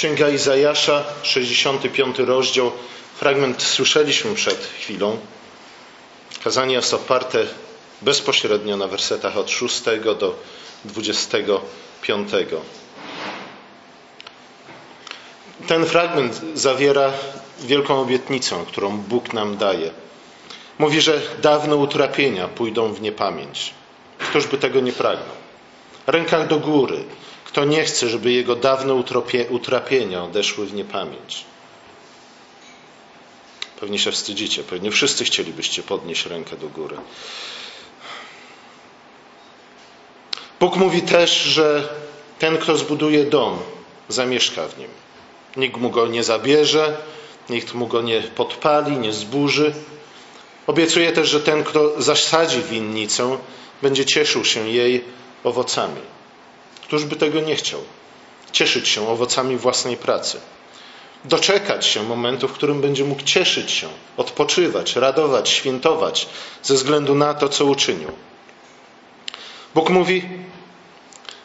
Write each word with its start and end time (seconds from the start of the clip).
Księga 0.00 0.28
Izajasza, 0.28 1.04
65 1.22 2.18
rozdział. 2.18 2.72
Fragment 3.18 3.62
słyszeliśmy 3.62 4.34
przed 4.34 4.64
chwilą. 4.80 5.18
Kazanie 6.44 6.74
jest 6.74 6.94
oparte 6.94 7.46
bezpośrednio 8.02 8.76
na 8.76 8.86
wersetach 8.88 9.36
od 9.36 9.50
6 9.50 9.82
do 10.18 10.34
25. 10.84 12.30
Ten 15.68 15.86
fragment 15.86 16.40
zawiera 16.54 17.12
wielką 17.58 18.00
obietnicę, 18.00 18.64
którą 18.68 18.98
Bóg 18.98 19.32
nam 19.32 19.56
daje. 19.56 19.90
Mówi, 20.78 21.00
że 21.00 21.20
dawne 21.42 21.76
utrapienia 21.76 22.48
pójdą 22.48 22.92
w 22.92 23.00
niepamięć. 23.00 23.74
Któż 24.18 24.46
by 24.46 24.58
tego 24.58 24.80
nie 24.80 24.92
pragnął? 24.92 25.36
Rękach 26.06 26.48
do 26.48 26.58
góry. 26.58 27.04
Kto 27.52 27.64
nie 27.64 27.84
chce, 27.84 28.08
żeby 28.08 28.32
jego 28.32 28.56
dawne 28.56 28.94
utrapienia 29.50 30.24
odeszły 30.24 30.66
w 30.66 30.74
niepamięć? 30.74 31.44
Pewnie 33.80 33.98
się 33.98 34.12
wstydzicie, 34.12 34.62
pewnie 34.62 34.90
wszyscy 34.90 35.24
chcielibyście 35.24 35.82
podnieść 35.82 36.26
rękę 36.26 36.56
do 36.56 36.68
góry. 36.68 36.96
Bóg 40.60 40.76
mówi 40.76 41.02
też, 41.02 41.42
że 41.42 41.88
ten, 42.38 42.58
kto 42.58 42.76
zbuduje 42.76 43.24
dom, 43.24 43.58
zamieszka 44.08 44.68
w 44.68 44.78
nim. 44.78 44.88
Nikt 45.56 45.76
mu 45.76 45.90
go 45.90 46.06
nie 46.06 46.24
zabierze, 46.24 46.96
nikt 47.48 47.74
mu 47.74 47.86
go 47.86 48.02
nie 48.02 48.22
podpali, 48.22 48.96
nie 48.96 49.12
zburzy. 49.12 49.74
Obiecuje 50.66 51.12
też, 51.12 51.28
że 51.28 51.40
ten, 51.40 51.64
kto 51.64 52.02
zasadzi 52.02 52.62
winnicę, 52.62 53.38
będzie 53.82 54.04
cieszył 54.04 54.44
się 54.44 54.68
jej 54.68 55.04
owocami. 55.44 56.00
Któż 56.90 57.04
by 57.04 57.16
tego 57.16 57.40
nie 57.40 57.56
chciał? 57.56 57.80
Cieszyć 58.52 58.88
się 58.88 59.08
owocami 59.08 59.56
własnej 59.56 59.96
pracy. 59.96 60.40
Doczekać 61.24 61.86
się 61.86 62.02
momentu, 62.02 62.48
w 62.48 62.52
którym 62.52 62.80
będzie 62.80 63.04
mógł 63.04 63.22
cieszyć 63.22 63.70
się, 63.70 63.88
odpoczywać, 64.16 64.96
radować, 64.96 65.48
świętować 65.48 66.28
ze 66.62 66.74
względu 66.74 67.14
na 67.14 67.34
to, 67.34 67.48
co 67.48 67.64
uczynił. 67.64 68.08
Bóg 69.74 69.90
mówi, 69.90 70.28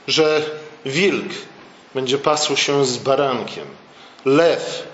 że 0.08 0.42
wilk 0.86 1.34
będzie 1.96 2.18
pasł 2.18 2.56
się 2.56 2.86
z 2.86 2.98
barankiem, 2.98 3.68
lew 4.26 4.88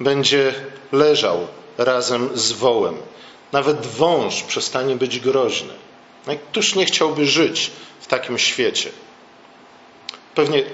będzie 0.00 0.54
leżał 0.92 1.46
razem 1.78 2.30
z 2.34 2.52
wołem, 2.52 2.96
nawet 3.52 3.86
wąż 3.86 4.42
przestanie 4.42 4.96
być 4.96 5.20
groźny. 5.20 5.74
Któż 6.50 6.74
nie 6.74 6.86
chciałby 6.86 7.26
żyć 7.26 7.70
w 8.00 8.06
takim 8.06 8.38
świecie? 8.38 8.90
Pewnie 10.34 10.64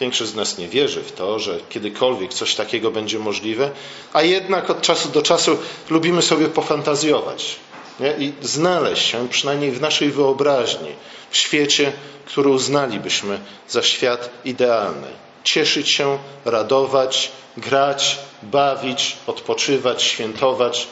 większość 0.00 0.30
z 0.30 0.34
nas 0.34 0.58
nie 0.58 0.68
wierzy 0.68 1.02
w 1.02 1.12
to, 1.12 1.38
że 1.38 1.58
kiedykolwiek 1.68 2.34
coś 2.34 2.54
takiego 2.54 2.90
będzie 2.90 3.18
możliwe, 3.18 3.70
a 4.12 4.22
jednak 4.22 4.70
od 4.70 4.80
czasu 4.80 5.08
do 5.08 5.22
czasu 5.22 5.58
lubimy 5.90 6.22
sobie 6.22 6.48
pofantazjować 6.48 7.56
nie? 8.00 8.14
i 8.18 8.32
znaleźć 8.42 9.06
się, 9.06 9.28
przynajmniej 9.28 9.72
w 9.72 9.80
naszej 9.80 10.10
wyobraźni, 10.10 10.92
w 11.30 11.36
świecie, 11.36 11.92
który 12.24 12.48
uznalibyśmy 12.48 13.38
za 13.68 13.82
świat 13.82 14.30
idealny. 14.44 15.08
Cieszyć 15.44 15.94
się, 15.94 16.18
radować, 16.44 17.32
grać, 17.56 18.18
bawić, 18.42 19.16
odpoczywać, 19.26 20.02
świętować. 20.02 20.88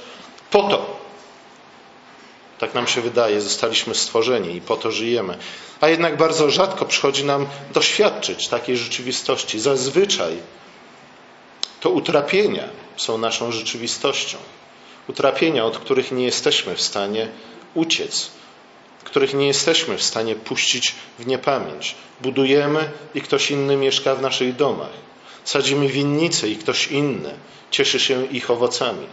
Po 0.50 0.62
to, 0.62 1.00
tak 2.58 2.74
nam 2.74 2.86
się 2.86 3.00
wydaje, 3.00 3.40
zostaliśmy 3.40 3.94
stworzeni 3.94 4.56
i 4.56 4.60
po 4.60 4.76
to 4.76 4.90
żyjemy. 4.90 5.38
A 5.80 5.88
jednak 5.88 6.16
bardzo 6.16 6.50
rzadko 6.50 6.84
przychodzi 6.84 7.24
nam 7.24 7.46
doświadczyć 7.74 8.48
takiej 8.48 8.76
rzeczywistości. 8.76 9.60
Zazwyczaj 9.60 10.36
to 11.80 11.90
utrapienia 11.90 12.68
są 12.96 13.18
naszą 13.18 13.52
rzeczywistością. 13.52 14.38
Utrapienia, 15.08 15.64
od 15.64 15.78
których 15.78 16.12
nie 16.12 16.24
jesteśmy 16.24 16.74
w 16.74 16.80
stanie 16.80 17.28
uciec, 17.74 18.30
których 19.04 19.34
nie 19.34 19.46
jesteśmy 19.46 19.98
w 19.98 20.02
stanie 20.02 20.34
puścić 20.34 20.94
w 21.18 21.26
niepamięć. 21.26 21.94
Budujemy 22.20 22.90
i 23.14 23.20
ktoś 23.20 23.50
inny 23.50 23.76
mieszka 23.76 24.14
w 24.14 24.22
naszych 24.22 24.56
domach. 24.56 24.90
Sadzimy 25.44 25.88
winnice 25.88 26.48
i 26.48 26.56
ktoś 26.56 26.86
inny 26.86 27.34
cieszy 27.70 28.00
się 28.00 28.26
ich 28.26 28.50
owocami. 28.50 29.06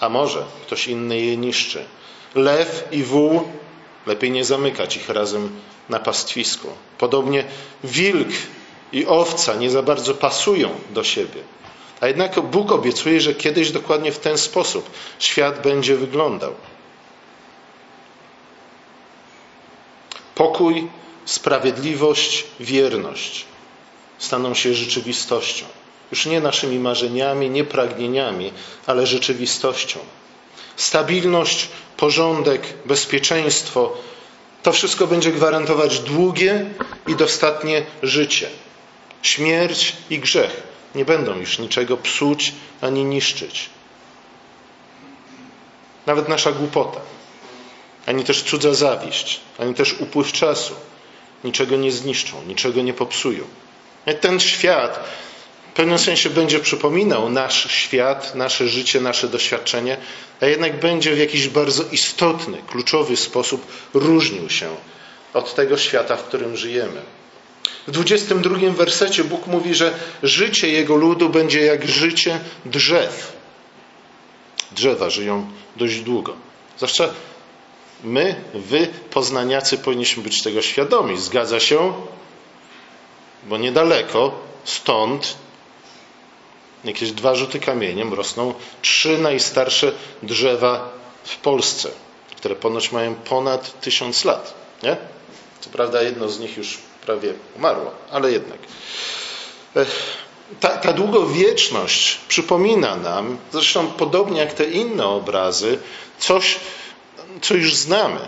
A 0.00 0.08
może 0.08 0.44
ktoś 0.66 0.88
inny 0.88 1.20
je 1.20 1.36
niszczy. 1.36 1.84
Lew 2.34 2.88
i 2.92 3.02
wół, 3.02 3.48
lepiej 4.06 4.30
nie 4.30 4.44
zamykać 4.44 4.96
ich 4.96 5.08
razem 5.08 5.60
na 5.88 5.98
pastwisku. 5.98 6.68
Podobnie 6.98 7.44
wilk 7.84 8.28
i 8.92 9.06
owca 9.06 9.54
nie 9.54 9.70
za 9.70 9.82
bardzo 9.82 10.14
pasują 10.14 10.70
do 10.90 11.04
siebie. 11.04 11.42
A 12.00 12.06
jednak 12.06 12.40
Bóg 12.40 12.72
obiecuje, 12.72 13.20
że 13.20 13.34
kiedyś 13.34 13.70
dokładnie 13.70 14.12
w 14.12 14.18
ten 14.18 14.38
sposób 14.38 14.90
świat 15.18 15.62
będzie 15.62 15.96
wyglądał. 15.96 16.54
Pokój, 20.34 20.88
sprawiedliwość, 21.24 22.44
wierność 22.60 23.44
staną 24.18 24.54
się 24.54 24.74
rzeczywistością. 24.74 25.66
Już 26.10 26.26
nie 26.26 26.40
naszymi 26.40 26.78
marzeniami, 26.78 27.50
nie 27.50 27.64
pragnieniami, 27.64 28.52
ale 28.86 29.06
rzeczywistością. 29.06 29.98
Stabilność, 30.82 31.68
porządek, 31.96 32.62
bezpieczeństwo 32.84 33.92
to 34.62 34.72
wszystko 34.72 35.06
będzie 35.06 35.32
gwarantować 35.32 35.98
długie 35.98 36.64
i 37.06 37.14
dostatnie 37.16 37.82
życie. 38.02 38.50
Śmierć 39.22 39.96
i 40.10 40.18
grzech 40.18 40.62
nie 40.94 41.04
będą 41.04 41.36
już 41.38 41.58
niczego 41.58 41.96
psuć 41.96 42.52
ani 42.80 43.04
niszczyć. 43.04 43.70
Nawet 46.06 46.28
nasza 46.28 46.52
głupota, 46.52 47.00
ani 48.06 48.24
też 48.24 48.42
cudza 48.42 48.74
zawiść, 48.74 49.40
ani 49.58 49.74
też 49.74 49.94
upływ 50.00 50.32
czasu 50.32 50.74
niczego 51.44 51.76
nie 51.76 51.92
zniszczą, 51.92 52.42
niczego 52.42 52.82
nie 52.82 52.94
popsują. 52.94 53.44
Ten 54.20 54.40
świat 54.40 55.04
w 55.72 55.74
pewnym 55.74 55.98
sensie 55.98 56.30
będzie 56.30 56.60
przypominał 56.60 57.28
nasz 57.28 57.70
świat, 57.70 58.34
nasze 58.34 58.68
życie, 58.68 59.00
nasze 59.00 59.28
doświadczenie, 59.28 59.96
a 60.40 60.46
jednak 60.46 60.80
będzie 60.80 61.14
w 61.14 61.18
jakiś 61.18 61.48
bardzo 61.48 61.84
istotny, 61.92 62.58
kluczowy 62.66 63.16
sposób 63.16 63.66
różnił 63.94 64.50
się 64.50 64.76
od 65.34 65.54
tego 65.54 65.76
świata, 65.78 66.16
w 66.16 66.24
którym 66.24 66.56
żyjemy. 66.56 67.02
W 67.86 67.90
22 67.90 68.70
wersecie 68.70 69.24
Bóg 69.24 69.46
mówi, 69.46 69.74
że 69.74 69.94
życie 70.22 70.68
Jego 70.68 70.96
ludu 70.96 71.28
będzie 71.28 71.60
jak 71.60 71.88
życie 71.88 72.40
drzew. 72.64 73.32
Drzewa 74.72 75.10
żyją 75.10 75.50
dość 75.76 76.00
długo. 76.00 76.36
Zwłaszcza 76.76 77.08
my, 78.04 78.34
wy, 78.54 78.88
poznaniacy, 79.10 79.78
powinniśmy 79.78 80.22
być 80.22 80.42
tego 80.42 80.62
świadomi. 80.62 81.20
Zgadza 81.20 81.60
się? 81.60 81.92
Bo 83.48 83.58
niedaleko 83.58 84.40
stąd 84.64 85.36
jakieś 86.84 87.12
dwa 87.12 87.34
rzuty 87.34 87.60
kamieniem 87.60 88.14
rosną 88.14 88.54
trzy 88.82 89.18
najstarsze 89.18 89.92
drzewa 90.22 90.90
w 91.24 91.36
Polsce, 91.36 91.88
które 92.36 92.54
ponoć 92.54 92.92
mają 92.92 93.14
ponad 93.14 93.80
tysiąc 93.80 94.24
lat. 94.24 94.54
Nie? 94.82 94.96
Co 95.60 95.70
prawda 95.70 96.02
jedno 96.02 96.28
z 96.28 96.40
nich 96.40 96.56
już 96.56 96.78
prawie 97.06 97.32
umarło, 97.56 97.90
ale 98.10 98.32
jednak. 98.32 98.58
Ta, 100.60 100.68
ta 100.68 100.92
długowieczność 100.92 102.20
przypomina 102.28 102.96
nam, 102.96 103.38
zresztą 103.52 103.86
podobnie 103.86 104.40
jak 104.40 104.52
te 104.52 104.64
inne 104.64 105.06
obrazy, 105.06 105.78
coś, 106.18 106.60
co 107.42 107.54
już 107.54 107.74
znamy, 107.74 108.20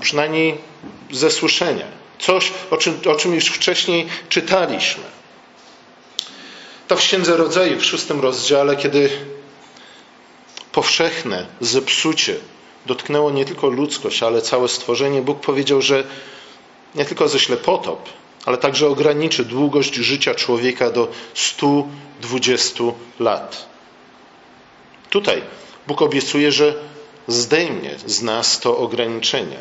przynajmniej 0.00 0.58
ze 1.10 1.30
słyszenia. 1.30 1.86
Coś, 2.18 2.52
o 2.70 2.76
czym, 2.76 3.00
o 3.10 3.14
czym 3.14 3.34
już 3.34 3.46
wcześniej 3.46 4.06
czytaliśmy. 4.28 5.15
To 6.88 6.96
w 6.96 6.98
Księdze 6.98 7.36
Rodzaju, 7.36 7.80
w 7.80 7.84
szóstym 7.84 8.20
rozdziale, 8.20 8.76
kiedy 8.76 9.10
powszechne 10.72 11.46
zepsucie 11.60 12.36
dotknęło 12.86 13.30
nie 13.30 13.44
tylko 13.44 13.68
ludzkość, 13.68 14.22
ale 14.22 14.42
całe 14.42 14.68
stworzenie, 14.68 15.22
Bóg 15.22 15.40
powiedział, 15.40 15.82
że 15.82 16.04
nie 16.94 17.04
tylko 17.04 17.28
ześle 17.28 17.56
potop, 17.56 18.08
ale 18.44 18.58
także 18.58 18.88
ograniczy 18.88 19.44
długość 19.44 19.94
życia 19.94 20.34
człowieka 20.34 20.90
do 20.90 21.08
120 21.34 22.84
lat. 23.20 23.66
Tutaj 25.10 25.42
Bóg 25.86 26.02
obiecuje, 26.02 26.52
że 26.52 26.74
zdejmie 27.28 27.90
z 28.06 28.22
nas 28.22 28.60
to 28.60 28.78
ograniczenie. 28.78 29.58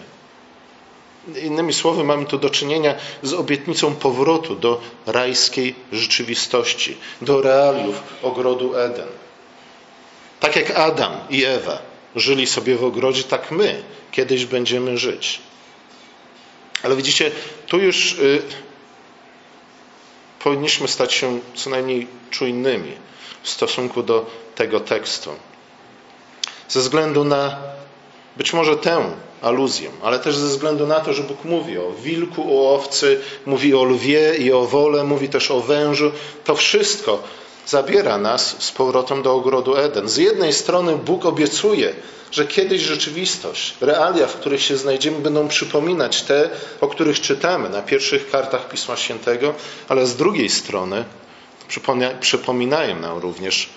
Innymi 1.44 1.74
słowy, 1.74 2.04
mamy 2.04 2.26
tu 2.26 2.38
do 2.38 2.50
czynienia 2.50 2.96
z 3.24 3.34
obietnicą 3.34 3.96
powrotu 3.96 4.56
do 4.56 4.82
rajskiej 5.06 5.76
rzeczywistości, 5.92 6.98
do 7.22 7.42
realiów 7.42 8.04
ogrodu 8.22 8.76
Eden. 8.76 9.08
Tak 10.40 10.56
jak 10.56 10.72
Adam 10.72 11.12
i 11.30 11.44
Ewa 11.44 11.80
żyli 12.16 12.48
sobie 12.48 12.76
w 12.76 12.84
ogrodzie, 12.84 13.24
tak 13.24 13.52
my 13.52 13.84
kiedyś 14.12 14.46
będziemy 14.46 14.98
żyć. 14.98 15.40
Ale 16.84 16.96
widzicie, 16.96 17.32
tu 17.68 17.78
już 17.78 18.14
y, 18.14 18.42
powinniśmy 20.44 20.88
stać 20.88 21.14
się 21.14 21.40
co 21.56 21.70
najmniej 21.70 22.08
czujnymi 22.30 22.92
w 23.44 23.50
stosunku 23.50 24.04
do 24.04 24.26
tego 24.56 24.80
tekstu. 24.80 25.30
Ze 26.70 26.80
względu 26.80 27.24
na 27.24 27.58
być 28.38 28.54
może 28.54 28.78
tę 28.78 29.12
aluzję, 29.46 29.90
ale 30.04 30.20
też 30.20 30.38
ze 30.38 30.48
względu 30.48 30.88
na 30.88 31.00
to, 31.00 31.14
że 31.14 31.24
Bóg 31.24 31.46
mówi 31.46 31.78
o 31.78 31.92
wilku, 31.92 32.60
o 32.60 32.76
owcy, 32.76 33.22
mówi 33.46 33.76
o 33.76 33.84
lwie 33.84 34.36
i 34.36 34.52
o 34.52 34.66
wole, 34.66 35.04
mówi 35.04 35.30
też 35.30 35.52
o 35.52 35.62
wężu. 35.62 36.12
To 36.44 36.56
wszystko 36.56 37.24
zabiera 37.66 38.18
nas 38.18 38.56
z 38.60 38.72
powrotem 38.72 39.22
do 39.22 39.34
ogrodu 39.34 39.78
Eden. 39.78 40.10
Z 40.10 40.18
jednej 40.18 40.54
strony 40.54 40.96
Bóg 40.96 41.26
obiecuje, 41.26 41.94
że 42.32 42.48
kiedyś 42.48 42.82
rzeczywistość, 42.82 43.74
realia, 43.82 44.28
w 44.28 44.36
których 44.36 44.62
się 44.62 44.78
znajdziemy, 44.78 45.20
będą 45.20 45.48
przypominać 45.48 46.22
te, 46.22 46.50
o 46.82 46.88
których 46.88 47.22
czytamy 47.22 47.70
na 47.70 47.82
pierwszych 47.82 48.30
kartach 48.30 48.70
Pisma 48.70 48.96
Świętego, 48.96 49.54
ale 49.90 50.06
z 50.06 50.16
drugiej 50.16 50.50
strony 50.50 51.06
przypominają 52.20 53.00
nam 53.00 53.18
również 53.18 53.70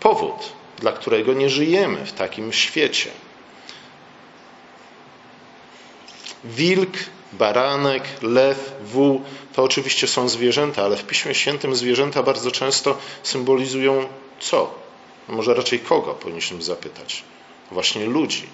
powód, 0.00 0.36
dla 0.78 0.92
którego 0.92 1.32
nie 1.32 1.50
żyjemy 1.50 2.06
w 2.06 2.12
takim 2.12 2.52
świecie. 2.52 3.10
Wilk, 6.44 6.92
baranek, 7.32 8.02
lew, 8.22 8.72
wół 8.84 9.22
to 9.54 9.62
oczywiście 9.62 10.06
są 10.06 10.28
zwierzęta, 10.28 10.84
ale 10.84 10.96
w 10.96 11.04
Piśmie 11.04 11.34
Świętym 11.34 11.76
zwierzęta 11.76 12.22
bardzo 12.22 12.50
często 12.50 12.98
symbolizują 13.22 14.08
co? 14.40 14.74
No 15.28 15.34
może 15.34 15.54
raczej 15.54 15.78
kogo 15.78 16.14
powinniśmy 16.14 16.62
zapytać? 16.62 17.22
Właśnie 17.70 18.06
ludzi. 18.06 18.46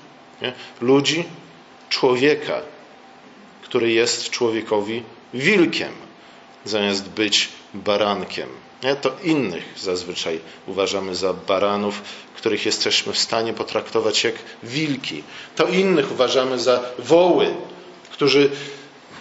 Nie? 0.42 0.52
Ludzi, 0.80 1.24
człowieka, 1.88 2.62
który 3.62 3.92
jest 3.92 4.30
człowiekowi 4.30 5.02
wilkiem, 5.34 5.92
zamiast 6.64 7.08
być 7.08 7.48
barankiem. 7.74 8.48
Nie? 8.82 8.96
To 8.96 9.12
innych 9.22 9.64
zazwyczaj 9.78 10.40
uważamy 10.66 11.14
za 11.14 11.32
baranów, 11.32 12.02
których 12.34 12.66
jesteśmy 12.66 13.12
w 13.12 13.18
stanie 13.18 13.52
potraktować 13.52 14.24
jak 14.24 14.34
wilki. 14.62 15.22
To 15.56 15.66
innych 15.68 16.12
uważamy 16.12 16.58
za 16.58 16.80
woły, 16.98 17.54
którzy, 18.20 18.50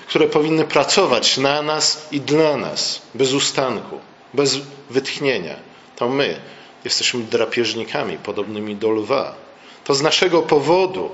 które 0.08 0.28
powinny 0.28 0.66
pracować 0.66 1.38
na 1.38 1.62
nas 1.62 2.08
i 2.12 2.22
dla 2.22 2.58
nas, 2.58 3.02
bez 3.16 3.34
ustanku, 3.34 4.00
bez 4.34 4.58
wytchnienia. 4.90 5.56
To 5.96 6.10
my 6.10 6.40
jesteśmy 6.84 7.24
drapieżnikami 7.24 8.18
podobnymi 8.18 8.76
do 8.76 8.90
lwa. 8.90 9.36
To 9.84 9.94
z 9.94 10.02
naszego 10.02 10.42
powodu 10.42 11.10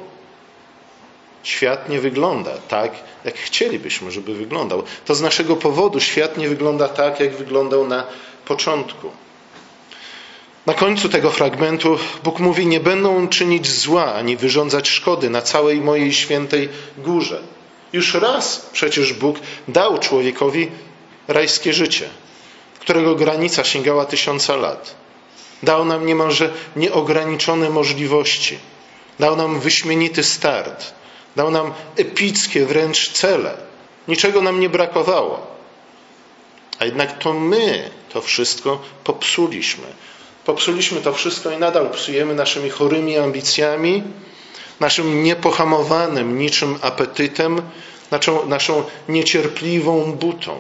świat 1.44 1.90
nie 1.90 2.00
wygląda 2.00 2.52
tak, 2.68 2.92
jak 3.26 3.38
chcielibyśmy, 3.38 4.12
żeby 4.12 4.34
wyglądał. 4.34 4.84
To 5.06 5.16
z 5.16 5.22
naszego 5.22 5.56
powodu 5.56 6.00
świat 6.00 6.38
nie 6.38 6.50
wygląda 6.50 6.88
tak, 6.88 7.20
jak 7.20 7.36
wyglądał 7.36 7.88
na 7.88 8.04
początku. 8.46 9.12
Na 10.66 10.74
końcu 10.74 11.10
tego 11.10 11.32
fragmentu 11.32 11.98
Bóg 12.24 12.40
mówi: 12.40 12.68
Nie 12.68 12.80
będą 12.80 13.28
czynić 13.28 13.72
zła 13.72 14.14
ani 14.14 14.38
wyrządzać 14.38 14.88
szkody 14.88 15.30
na 15.30 15.42
całej 15.42 15.82
mojej 15.82 16.14
świętej 16.14 16.70
górze. 16.98 17.42
Już 17.94 18.14
raz 18.14 18.70
przecież 18.74 19.14
Bóg 19.14 19.40
dał 19.68 20.00
człowiekowi 20.00 20.72
rajskie 21.28 21.74
życie, 21.74 22.10
którego 22.80 23.16
granica 23.16 23.64
sięgała 23.64 24.06
tysiąca 24.06 24.56
lat. 24.56 24.96
Dał 25.64 25.86
nam 25.86 26.06
niemalże 26.06 26.50
nieograniczone 26.76 27.70
możliwości. 27.70 28.58
Dał 29.20 29.36
nam 29.36 29.60
wyśmienity 29.60 30.24
start. 30.24 30.94
Dał 31.36 31.52
nam 31.52 31.74
epickie 31.96 32.66
wręcz 32.66 33.12
cele. 33.12 33.58
Niczego 34.08 34.42
nam 34.42 34.60
nie 34.60 34.70
brakowało. 34.70 35.48
A 36.80 36.86
jednak 36.86 37.18
to 37.20 37.34
my 37.34 37.90
to 38.14 38.22
wszystko 38.22 38.82
popsuliśmy. 39.04 39.88
Popsuliśmy 40.46 41.02
to 41.02 41.14
wszystko 41.14 41.52
i 41.52 41.58
nadal 41.58 41.90
psujemy 41.90 42.36
naszymi 42.36 42.70
chorymi 42.70 43.18
ambicjami, 43.18 44.04
naszym 44.80 45.24
niepohamowanym 45.24 46.38
niczym 46.38 46.78
apetytem, 46.82 47.62
naszą, 48.12 48.46
naszą 48.46 48.84
niecierpliwą 49.10 50.12
butą. 50.12 50.60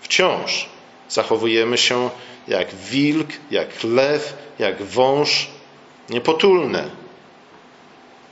Wciąż 0.00 0.68
zachowujemy 1.08 1.78
się 1.78 2.10
jak 2.48 2.74
wilk, 2.74 3.28
jak 3.50 3.68
lew, 3.84 4.34
jak 4.58 4.82
wąż, 4.82 5.48
niepotulne, 6.10 6.90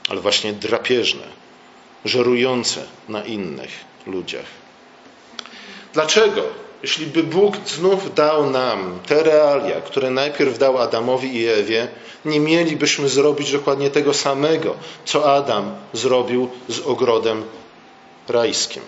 ale 0.08 0.20
właśnie 0.20 0.53
drapieżne, 0.53 1.25
żerujące 2.05 2.85
na 3.09 3.25
innych 3.25 3.85
ludziach. 4.06 4.47
Dlaczego? 5.93 6.65
Jeśli 6.82 7.06
by 7.06 7.23
Bóg 7.23 7.56
znów 7.67 8.14
dał 8.14 8.50
nam 8.50 8.99
te 9.06 9.23
realia, 9.23 9.81
które 9.81 10.11
najpierw 10.11 10.58
dał 10.58 10.78
Adamowi 10.78 11.37
i 11.37 11.46
Ewie, 11.46 11.88
nie 12.25 12.40
mielibyśmy 12.40 13.08
zrobić 13.08 13.52
dokładnie 13.52 13.90
tego 13.90 14.14
samego, 14.14 14.75
co 15.05 15.34
Adam 15.34 15.75
zrobił 15.93 16.49
z 16.69 16.81
ogrodem 16.81 17.44
rajskim. 18.28 18.82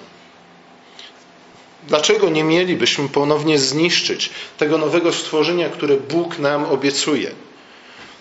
Dlaczego 1.89 2.29
nie 2.29 2.45
mielibyśmy 2.45 3.09
ponownie 3.09 3.59
zniszczyć 3.59 4.31
tego 4.59 4.79
nowego 4.79 5.13
stworzenia, 5.13 5.69
które 5.69 5.97
Bóg 5.97 6.39
nam 6.39 6.65
obiecuje? 6.65 7.31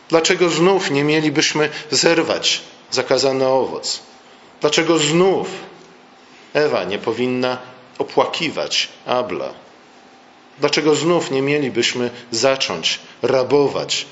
Dlaczego 0.09 0.49
znów 0.49 0.91
nie 0.91 1.03
mielibyśmy 1.03 1.69
zerwać 1.91 2.61
zakazany 2.91 3.47
owoc? 3.47 3.99
Dlaczego 4.61 4.97
znów 4.97 5.47
Ewa 6.53 6.83
nie 6.83 6.99
powinna 6.99 7.57
opłakiwać 7.97 8.89
Abla? 9.05 9.53
Dlaczego 10.59 10.95
znów 10.95 11.31
nie 11.31 11.41
mielibyśmy 11.41 12.09
zacząć 12.31 12.99
rabować, 13.21 14.05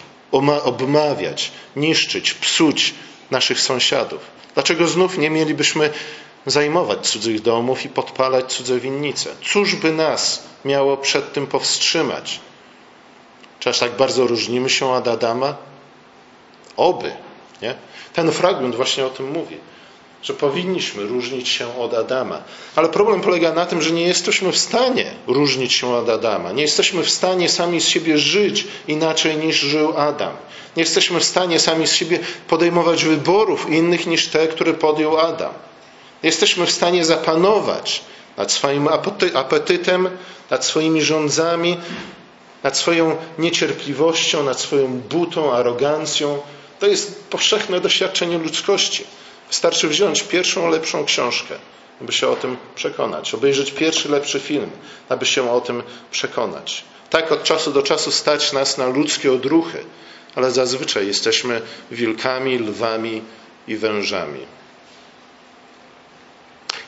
obmawiać, 0.63 1.51
niszczyć, 1.75 2.33
psuć 2.33 2.93
naszych 3.31 3.59
sąsiadów? 3.59 4.19
Dlaczego 4.53 4.87
znów 4.87 5.17
nie 5.17 5.29
mielibyśmy 5.29 5.89
zajmować 6.45 7.07
cudzych 7.07 7.41
domów 7.41 7.85
i 7.85 7.89
podpalać 7.89 8.53
cudze 8.53 8.79
winnice? 8.79 9.29
Cóż 9.51 9.75
by 9.75 9.91
nas 9.91 10.43
miało 10.65 10.97
przed 10.97 11.33
tym 11.33 11.47
powstrzymać? 11.47 12.39
Czy 13.59 13.69
aż 13.69 13.79
tak 13.79 13.97
bardzo 13.97 14.27
różnimy 14.27 14.69
się 14.69 14.85
od 14.91 15.07
Adama? 15.07 15.55
Oby. 16.77 17.11
Nie? 17.61 17.75
Ten 18.13 18.31
fragment 18.31 18.75
właśnie 18.75 19.05
o 19.05 19.09
tym 19.09 19.31
mówi 19.31 19.57
że 20.25 20.33
powinniśmy 20.33 21.03
różnić 21.03 21.49
się 21.49 21.77
od 21.79 21.93
Adama. 21.93 22.41
Ale 22.75 22.89
problem 22.89 23.21
polega 23.21 23.51
na 23.53 23.65
tym, 23.65 23.81
że 23.81 23.91
nie 23.91 24.07
jesteśmy 24.07 24.51
w 24.51 24.57
stanie 24.57 25.05
różnić 25.27 25.73
się 25.73 25.95
od 25.95 26.09
Adama. 26.09 26.51
Nie 26.51 26.61
jesteśmy 26.61 27.03
w 27.03 27.09
stanie 27.09 27.49
sami 27.49 27.81
z 27.81 27.87
siebie 27.87 28.17
żyć 28.17 28.67
inaczej 28.87 29.37
niż 29.37 29.55
żył 29.59 29.97
Adam. 29.97 30.33
Nie 30.77 30.83
jesteśmy 30.83 31.19
w 31.19 31.23
stanie 31.23 31.59
sami 31.59 31.87
z 31.87 31.93
siebie 31.93 32.19
podejmować 32.47 33.05
wyborów 33.05 33.69
innych 33.69 34.07
niż 34.07 34.27
te, 34.27 34.47
które 34.47 34.73
podjął 34.73 35.17
Adam. 35.17 35.53
Jesteśmy 36.23 36.65
w 36.65 36.71
stanie 36.71 37.05
zapanować 37.05 38.01
nad 38.37 38.51
swoim 38.51 38.87
apetytem, 39.33 40.09
nad 40.49 40.65
swoimi 40.65 41.01
rządzami, 41.01 41.77
nad 42.63 42.77
swoją 42.77 43.17
niecierpliwością, 43.39 44.43
nad 44.43 44.59
swoją 44.59 44.99
butą, 44.99 45.53
arogancją. 45.53 46.37
To 46.79 46.87
jest 46.87 47.23
powszechne 47.29 47.79
doświadczenie 47.79 48.37
ludzkości. 48.37 49.05
Wystarczy 49.47 49.87
wziąć 49.87 50.23
pierwszą 50.23 50.69
lepszą 50.69 51.05
książkę, 51.05 51.55
aby 52.01 52.11
się 52.11 52.27
o 52.27 52.35
tym 52.35 52.57
przekonać, 52.75 53.33
obejrzeć 53.33 53.71
pierwszy 53.71 54.09
lepszy 54.09 54.39
film, 54.39 54.71
aby 55.09 55.25
się 55.25 55.51
o 55.51 55.61
tym 55.61 55.83
przekonać. 56.11 56.83
Tak 57.09 57.31
od 57.31 57.43
czasu 57.43 57.71
do 57.71 57.83
czasu 57.83 58.11
stać 58.11 58.53
nas 58.53 58.77
na 58.77 58.87
ludzkie 58.87 59.31
odruchy, 59.33 59.85
ale 60.35 60.51
zazwyczaj 60.51 61.07
jesteśmy 61.07 61.61
wilkami, 61.91 62.59
lwami 62.59 63.21
i 63.67 63.75
wężami. 63.77 64.39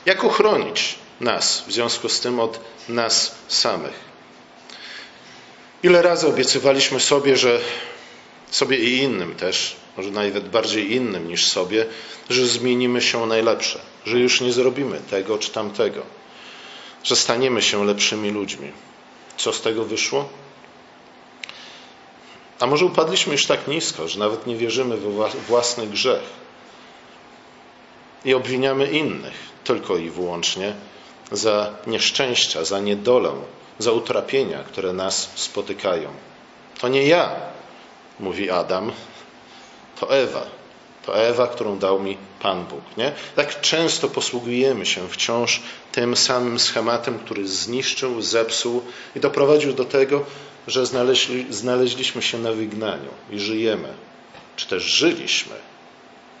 Jak 0.06 0.24
uchronić 0.24 0.94
nas 1.20 1.64
w 1.66 1.72
związku 1.72 2.08
z 2.08 2.20
tym 2.20 2.40
od 2.40 2.60
nas 2.88 3.34
samych? 3.48 4.08
Ile 5.82 6.02
razy 6.02 6.26
obiecywaliśmy 6.26 7.00
sobie, 7.00 7.36
że 7.36 7.60
sobie 8.50 8.78
i 8.78 8.98
innym 8.98 9.34
też, 9.34 9.76
może 9.96 10.10
nawet 10.10 10.48
bardziej 10.48 10.92
innym 10.92 11.28
niż 11.28 11.48
sobie, 11.48 11.86
że 12.30 12.46
zmienimy 12.46 13.02
się 13.02 13.26
najlepsze, 13.26 13.80
że 14.06 14.18
już 14.18 14.40
nie 14.40 14.52
zrobimy 14.52 15.00
tego 15.10 15.38
czy 15.38 15.50
tamtego, 15.50 16.02
że 17.04 17.16
staniemy 17.16 17.62
się 17.62 17.84
lepszymi 17.84 18.30
ludźmi. 18.30 18.72
Co 19.36 19.52
z 19.52 19.60
tego 19.60 19.84
wyszło? 19.84 20.28
A 22.60 22.66
może 22.66 22.84
upadliśmy 22.84 23.32
już 23.32 23.46
tak 23.46 23.68
nisko, 23.68 24.08
że 24.08 24.18
nawet 24.18 24.46
nie 24.46 24.56
wierzymy 24.56 24.96
we 24.96 25.28
własny 25.48 25.86
grzech 25.86 26.22
i 28.24 28.34
obwiniamy 28.34 28.86
innych 28.90 29.34
tylko 29.64 29.96
i 29.96 30.10
wyłącznie 30.10 30.74
za 31.32 31.74
nieszczęścia, 31.86 32.64
za 32.64 32.80
niedolę, 32.80 33.32
za 33.78 33.92
utrapienia, 33.92 34.64
które 34.64 34.92
nas 34.92 35.30
spotykają. 35.34 36.10
To 36.80 36.88
nie 36.88 37.06
ja, 37.06 37.36
mówi 38.20 38.50
Adam, 38.50 38.92
to 40.00 40.16
Ewa, 40.16 40.46
To 41.06 41.16
Ewa, 41.16 41.46
którą 41.46 41.78
dał 41.78 42.02
mi 42.02 42.16
Pan 42.40 42.64
Bóg. 42.64 42.80
Nie? 42.96 43.12
Tak 43.36 43.60
często 43.60 44.08
posługujemy 44.08 44.86
się 44.86 45.08
wciąż 45.08 45.62
tym 45.92 46.16
samym 46.16 46.58
schematem, 46.58 47.18
który 47.18 47.48
zniszczył, 47.48 48.22
zepsuł 48.22 48.82
i 49.16 49.20
doprowadził 49.20 49.72
do 49.72 49.84
tego, 49.84 50.24
że 50.66 50.86
znaleźli, 50.86 51.46
znaleźliśmy 51.50 52.22
się 52.22 52.38
na 52.38 52.52
wygnaniu 52.52 53.10
i 53.30 53.38
żyjemy, 53.38 53.88
czy 54.56 54.68
też 54.68 54.82
żyliśmy 54.82 55.54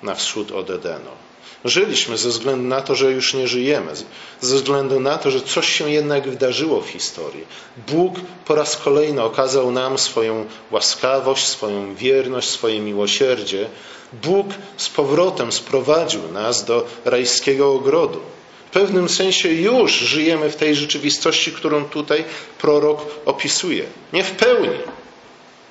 na 0.02 0.14
wschód 0.14 0.52
od 0.52 0.70
Edenu. 0.70 1.27
Żyliśmy 1.64 2.16
ze 2.16 2.28
względu 2.28 2.68
na 2.68 2.80
to, 2.80 2.94
że 2.94 3.12
już 3.12 3.34
nie 3.34 3.48
żyjemy, 3.48 3.92
ze 4.40 4.56
względu 4.56 5.00
na 5.00 5.18
to, 5.18 5.30
że 5.30 5.40
coś 5.40 5.68
się 5.68 5.90
jednak 5.90 6.28
wydarzyło 6.28 6.80
w 6.80 6.88
historii. 6.88 7.44
Bóg 7.88 8.14
po 8.44 8.54
raz 8.54 8.76
kolejny 8.76 9.22
okazał 9.22 9.70
nam 9.70 9.98
swoją 9.98 10.46
łaskawość, 10.70 11.46
swoją 11.46 11.94
wierność, 11.94 12.48
swoje 12.48 12.80
miłosierdzie. 12.80 13.68
Bóg 14.12 14.46
z 14.76 14.88
powrotem 14.88 15.52
sprowadził 15.52 16.32
nas 16.32 16.64
do 16.64 16.86
rajskiego 17.04 17.72
ogrodu. 17.72 18.20
W 18.66 18.70
pewnym 18.70 19.08
sensie 19.08 19.48
już 19.48 19.92
żyjemy 19.92 20.50
w 20.50 20.56
tej 20.56 20.74
rzeczywistości, 20.74 21.52
którą 21.52 21.84
tutaj 21.84 22.24
prorok 22.58 23.00
opisuje. 23.26 23.84
Nie 24.12 24.24
w 24.24 24.30
pełni, 24.30 24.78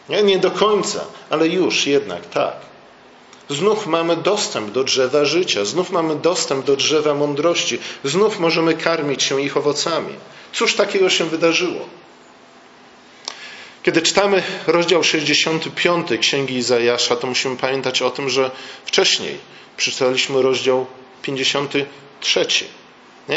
nie, 0.10 0.24
nie 0.24 0.38
do 0.38 0.52
końca, 0.52 1.06
ale 1.30 1.48
już 1.48 1.88
jednak 1.88 2.26
tak. 2.26 2.56
Znów 3.50 3.88
mamy 3.88 4.16
dostęp 4.16 4.72
do 4.72 4.84
drzewa 4.84 5.26
życia, 5.26 5.66
znów 5.66 5.92
mamy 5.92 6.16
dostęp 6.16 6.66
do 6.66 6.76
drzewa 6.76 7.14
mądrości, 7.14 7.80
znów 8.04 8.40
możemy 8.40 8.74
karmić 8.74 9.24
się 9.24 9.42
ich 9.42 9.58
owocami. 9.58 10.14
Cóż 10.54 10.76
takiego 10.76 11.10
się 11.10 11.26
wydarzyło? 11.26 11.90
Kiedy 13.84 14.02
czytamy 14.02 14.44
rozdział 14.68 15.04
65 15.04 16.08
Księgi 16.22 16.56
Izajasza, 16.56 17.16
to 17.16 17.28
musimy 17.28 17.58
pamiętać 17.58 18.02
o 18.02 18.10
tym, 18.10 18.30
że 18.30 18.52
wcześniej 18.86 19.38
przeczytaliśmy 19.78 20.42
rozdział 20.42 20.86
53. 21.22 22.46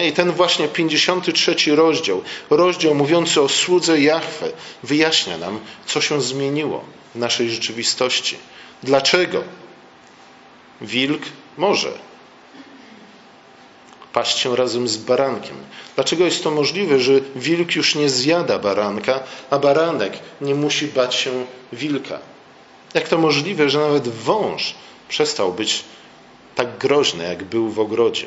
I 0.08 0.12
ten 0.12 0.32
właśnie 0.32 0.68
53 0.68 1.56
rozdział, 1.76 2.22
rozdział 2.50 2.94
mówiący 2.94 3.40
o 3.40 3.48
słudze 3.48 4.00
Jahwe, 4.00 4.52
wyjaśnia 4.82 5.38
nam, 5.38 5.60
co 5.86 6.00
się 6.00 6.22
zmieniło 6.22 6.84
w 7.14 7.18
naszej 7.18 7.50
rzeczywistości. 7.50 8.36
Dlaczego 8.82 9.44
wilk 10.80 11.22
może 11.58 11.92
paść 14.12 14.38
się 14.38 14.56
razem 14.56 14.88
z 14.88 14.96
barankiem? 14.96 15.56
Dlaczego 15.94 16.24
jest 16.24 16.44
to 16.44 16.50
możliwe, 16.50 17.00
że 17.00 17.12
wilk 17.36 17.76
już 17.76 17.94
nie 17.94 18.10
zjada 18.10 18.58
baranka, 18.58 19.20
a 19.50 19.58
baranek 19.58 20.18
nie 20.40 20.54
musi 20.54 20.86
bać 20.86 21.14
się 21.14 21.46
wilka? 21.72 22.18
Jak 22.94 23.08
to 23.08 23.18
możliwe, 23.18 23.70
że 23.70 23.78
nawet 23.78 24.08
wąż 24.08 24.74
przestał 25.08 25.52
być 25.52 25.84
tak 26.54 26.78
groźny, 26.78 27.24
jak 27.24 27.44
był 27.44 27.68
w 27.68 27.80
ogrodzie? 27.80 28.26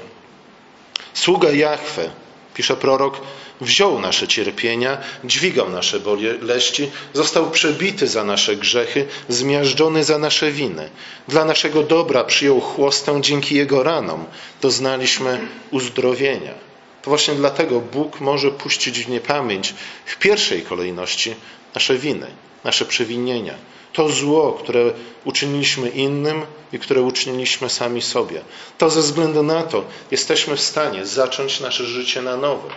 Sługa 1.14 1.52
Jahwe, 1.52 2.10
pisze 2.54 2.76
prorok, 2.76 3.22
wziął 3.62 4.00
nasze 4.00 4.28
cierpienia, 4.28 4.98
dźwigał 5.24 5.70
nasze 5.70 6.00
boleści, 6.00 6.92
został 7.14 7.52
przebity 7.52 8.08
za 8.08 8.24
nasze 8.24 8.56
grzechy, 8.56 9.06
zmiażdżony 9.30 10.04
za 10.04 10.18
nasze 10.18 10.52
winy. 10.52 10.90
Dla 11.28 11.46
naszego 11.46 11.84
dobra 11.84 12.24
przyjął 12.24 12.62
chłostę 12.62 13.22
dzięki 13.22 13.56
Jego 13.56 13.84
ranom. 13.84 14.26
Doznaliśmy 14.62 15.40
uzdrowienia. 15.72 16.73
To 17.04 17.10
właśnie 17.10 17.36
dlatego 17.36 17.80
Bóg 17.80 18.20
może 18.20 18.52
puścić 18.52 19.00
w 19.00 19.10
niepamięć 19.10 19.74
w 20.06 20.18
pierwszej 20.18 20.62
kolejności 20.62 21.36
nasze 21.76 21.98
winy, 21.98 22.28
nasze 22.64 22.86
przewinienia, 22.86 23.54
to 23.94 24.10
zło, 24.10 24.52
które 24.54 24.94
uczyniliśmy 25.26 25.90
innym 25.90 26.42
i 26.74 26.80
które 26.80 27.02
uczyniliśmy 27.02 27.70
sami 27.70 28.02
sobie. 28.02 28.42
To 28.78 28.90
ze 28.90 29.02
względu 29.02 29.44
na 29.44 29.64
to 29.64 29.84
jesteśmy 30.12 30.56
w 30.56 30.62
stanie 30.62 31.06
zacząć 31.06 31.60
nasze 31.60 31.86
życie 31.86 32.22
na 32.22 32.38
nowo. 32.38 32.68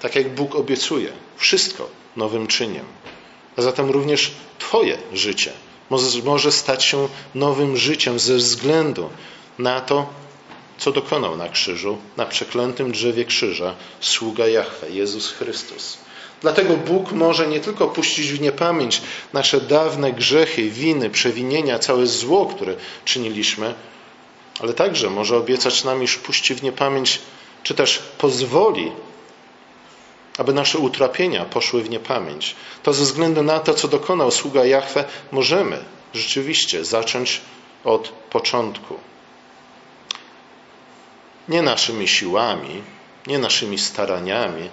Tak 0.00 0.14
jak 0.16 0.34
Bóg 0.34 0.54
obiecuje, 0.54 1.12
wszystko 1.36 1.88
nowym 2.16 2.46
czyniem. 2.46 2.84
A 3.56 3.62
zatem 3.62 3.90
również 3.90 4.32
Twoje 4.58 4.98
życie 5.12 5.52
może 6.24 6.52
stać 6.52 6.84
się 6.84 7.08
nowym 7.34 7.76
życiem 7.76 8.18
ze 8.18 8.34
względu 8.34 9.10
na 9.58 9.80
to, 9.80 10.06
co 10.78 10.92
dokonał 10.92 11.36
na 11.36 11.48
krzyżu, 11.48 11.98
na 12.16 12.26
przeklętym 12.26 12.92
drzewie 12.92 13.24
krzyża 13.24 13.74
sługa 14.00 14.46
Jahwe, 14.46 14.90
Jezus 14.90 15.32
Chrystus. 15.32 15.98
Dlatego 16.40 16.76
Bóg 16.76 17.12
może 17.12 17.46
nie 17.46 17.60
tylko 17.60 17.88
puścić 17.88 18.32
w 18.32 18.40
niepamięć 18.40 19.02
nasze 19.32 19.60
dawne 19.60 20.12
grzechy, 20.12 20.70
winy, 20.70 21.10
przewinienia, 21.10 21.78
całe 21.78 22.06
zło, 22.06 22.46
które 22.46 22.74
czyniliśmy, 23.04 23.74
ale 24.60 24.74
także 24.74 25.10
może 25.10 25.36
obiecać 25.36 25.84
nam, 25.84 26.02
iż 26.02 26.16
puści 26.16 26.54
w 26.54 26.62
niepamięć, 26.62 27.20
czy 27.62 27.74
też 27.74 27.98
pozwoli, 28.18 28.92
aby 30.38 30.52
nasze 30.52 30.78
utrapienia 30.78 31.44
poszły 31.44 31.82
w 31.82 31.90
niepamięć. 31.90 32.56
To 32.82 32.92
ze 32.92 33.04
względu 33.04 33.42
na 33.42 33.60
to, 33.60 33.74
co 33.74 33.88
dokonał 33.88 34.30
sługa 34.30 34.64
Jahwe, 34.64 35.04
możemy 35.32 35.84
rzeczywiście 36.14 36.84
zacząć 36.84 37.40
od 37.84 38.08
początku. 38.08 38.98
Nie 41.48 41.62
naszymi 41.62 42.08
siłami, 42.08 42.82
nie 43.26 43.38
naszymi 43.38 43.78
staraniami. 43.78 44.70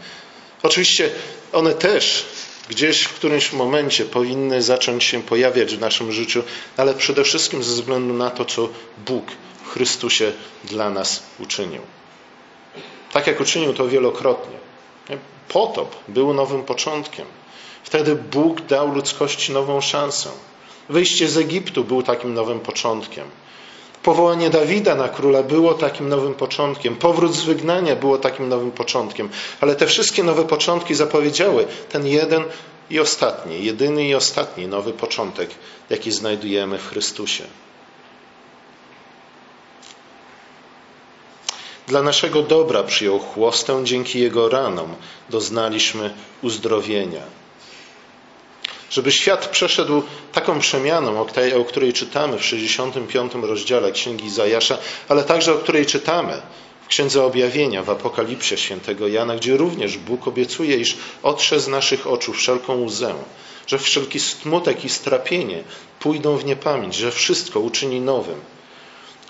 Oczywiście 0.64 1.10
one 1.54 1.74
też 1.74 2.26
gdzieś 2.70 3.02
w 3.02 3.14
którymś 3.14 3.54
momencie 3.54 4.06
powinny 4.06 4.62
zacząć 4.62 5.04
się 5.04 5.24
pojawiać 5.24 5.76
w 5.76 5.80
naszym 5.80 6.12
życiu, 6.12 6.44
ale 6.78 6.94
przede 6.94 7.24
wszystkim 7.24 7.64
ze 7.64 7.74
względu 7.74 8.14
na 8.14 8.30
to, 8.30 8.46
co 8.46 8.70
Bóg 9.06 9.26
w 9.64 9.70
Chrystusie 9.70 10.32
dla 10.64 10.90
nas 10.90 11.24
uczynił. 11.40 11.82
Tak 13.14 13.28
jak 13.28 13.42
uczynił 13.42 13.74
to 13.74 13.88
wielokrotnie. 13.88 14.58
Potop 15.48 15.96
był 16.08 16.34
nowym 16.34 16.64
początkiem. 16.64 17.26
Wtedy 17.84 18.16
Bóg 18.16 18.62
dał 18.62 18.92
ludzkości 18.92 19.52
nową 19.52 19.82
szansę. 19.82 20.30
Wyjście 20.90 21.28
z 21.28 21.38
Egiptu 21.38 21.84
był 21.84 22.04
takim 22.04 22.34
nowym 22.34 22.60
początkiem. 22.60 23.28
Powołanie 24.04 24.50
Dawida 24.50 24.96
na 24.96 25.10
króla 25.10 25.44
było 25.44 25.74
takim 25.74 26.10
nowym 26.10 26.34
początkiem. 26.34 26.96
Powrót 26.96 27.36
z 27.36 27.44
wygnania 27.44 27.96
było 27.96 28.18
takim 28.18 28.50
nowym 28.50 28.72
początkiem. 28.72 29.30
Ale 29.62 29.76
te 29.76 29.86
wszystkie 29.88 30.24
nowe 30.24 30.46
początki 30.46 30.96
zapowiedziały 30.96 31.68
ten 31.90 32.08
jeden 32.08 32.44
i 32.90 33.00
ostatni, 33.00 33.66
jedyny 33.66 34.08
i 34.08 34.16
ostatni 34.16 34.68
nowy 34.68 34.94
początek, 34.94 35.50
jaki 35.90 36.12
znajdujemy 36.12 36.78
w 36.78 36.88
Chrystusie. 36.88 37.44
Dla 41.88 42.02
naszego 42.02 42.42
dobra 42.42 42.84
przyjął 42.84 43.20
chłostę, 43.20 43.82
dzięki 43.84 44.20
Jego 44.20 44.50
ranom 44.50 44.96
doznaliśmy 45.30 46.14
uzdrowienia 46.42 47.40
żeby 48.90 49.12
świat 49.12 49.48
przeszedł 49.48 50.04
taką 50.32 50.60
przemianą, 50.60 51.22
o 51.56 51.66
której 51.66 51.94
czytamy 51.94 52.38
w 52.38 52.46
65 52.46 53.32
rozdziale 53.42 53.92
Księgi 53.92 54.26
Izajasza, 54.26 54.78
ale 55.10 55.24
także 55.24 55.54
o 55.54 55.58
której 55.58 55.86
czytamy 55.86 56.42
w 56.86 56.88
Księdze 56.88 57.24
Objawienia, 57.24 57.84
w 57.84 57.90
Apokalipsie 57.90 58.58
świętego 58.58 59.08
Jana, 59.08 59.36
gdzie 59.36 59.58
również 59.58 59.98
Bóg 59.98 60.28
obiecuje, 60.28 60.78
iż 60.78 60.98
otrze 61.24 61.60
z 61.60 61.68
naszych 61.68 62.08
oczu 62.08 62.34
wszelką 62.34 62.84
łzę, 62.84 63.14
że 63.68 63.80
wszelki 63.80 64.20
smutek 64.20 64.86
i 64.86 64.90
strapienie 64.90 65.64
pójdą 66.00 66.38
w 66.38 66.46
niepamięć, 66.46 66.96
że 66.96 67.12
wszystko 67.12 67.60
uczyni 67.60 68.02
nowym. 68.02 68.42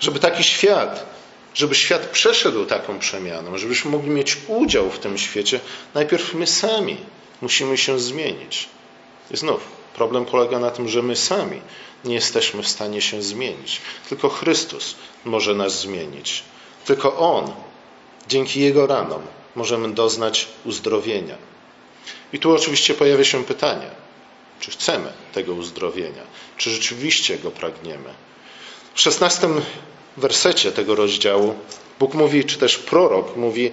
Żeby 0.00 0.18
taki 0.18 0.44
świat, 0.44 1.06
żeby 1.54 1.74
świat 1.74 2.06
przeszedł 2.06 2.64
taką 2.64 2.98
przemianą, 2.98 3.58
żebyśmy 3.58 3.90
mogli 3.90 4.10
mieć 4.10 4.36
udział 4.48 4.90
w 4.90 4.98
tym 4.98 5.18
świecie, 5.18 5.60
najpierw 5.94 6.34
my 6.34 6.46
sami 6.46 6.96
musimy 7.42 7.78
się 7.78 7.98
zmienić. 7.98 8.68
Znów, 9.30 9.60
problem 9.94 10.24
polega 10.24 10.58
na 10.58 10.70
tym, 10.70 10.88
że 10.88 11.02
my 11.02 11.16
sami 11.16 11.60
nie 12.04 12.14
jesteśmy 12.14 12.62
w 12.62 12.68
stanie 12.68 13.00
się 13.00 13.22
zmienić. 13.22 13.80
Tylko 14.08 14.28
Chrystus 14.28 14.94
może 15.24 15.54
nas 15.54 15.80
zmienić. 15.80 16.42
Tylko 16.84 17.18
On, 17.18 17.52
dzięki 18.28 18.60
Jego 18.60 18.86
ranom, 18.86 19.22
możemy 19.54 19.94
doznać 19.94 20.48
uzdrowienia. 20.64 21.36
I 22.32 22.38
tu 22.38 22.54
oczywiście 22.54 22.94
pojawia 22.94 23.24
się 23.24 23.44
pytanie, 23.44 23.90
czy 24.60 24.70
chcemy 24.70 25.12
tego 25.32 25.54
uzdrowienia, 25.54 26.22
czy 26.56 26.70
rzeczywiście 26.70 27.38
go 27.38 27.50
pragniemy. 27.50 28.14
W 28.94 29.00
szesnastym 29.00 29.60
wersecie 30.16 30.72
tego 30.72 30.94
rozdziału 30.94 31.54
Bóg 31.98 32.14
mówi, 32.14 32.44
czy 32.44 32.58
też 32.58 32.78
prorok 32.78 33.36
mówi, 33.36 33.70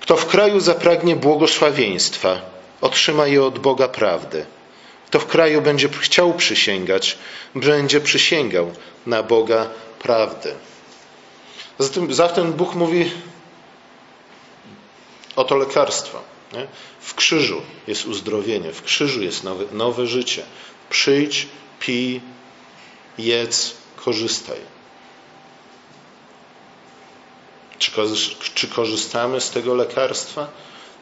kto 0.00 0.16
w 0.16 0.26
kraju 0.26 0.60
zapragnie 0.60 1.16
błogosławieństwa, 1.16 2.40
otrzyma 2.80 3.26
je 3.26 3.44
od 3.44 3.58
Boga 3.58 3.88
prawdy 3.88 4.46
kto 5.08 5.20
w 5.20 5.26
kraju 5.26 5.62
będzie 5.62 5.88
chciał 5.88 6.34
przysięgać, 6.34 7.18
będzie 7.54 8.00
przysięgał 8.00 8.72
na 9.06 9.22
Boga 9.22 9.70
prawdę. 9.98 10.54
Zatem, 11.78 12.14
zatem 12.14 12.52
Bóg 12.52 12.74
mówi 12.74 13.10
oto 15.36 15.56
lekarstwo. 15.56 16.22
Nie? 16.52 16.66
W 17.00 17.14
krzyżu 17.14 17.62
jest 17.86 18.06
uzdrowienie, 18.06 18.72
w 18.72 18.82
krzyżu 18.82 19.22
jest 19.22 19.44
nowe, 19.44 19.64
nowe 19.72 20.06
życie. 20.06 20.44
Przyjdź, 20.90 21.46
pij, 21.80 22.20
jedz, 23.18 23.74
korzystaj. 23.96 24.58
Czy 28.54 28.68
korzystamy 28.68 29.40
z 29.40 29.50
tego 29.50 29.74
lekarstwa? 29.74 30.48